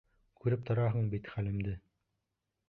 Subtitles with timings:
[0.45, 1.77] Күреп тораһың бит хәлемде.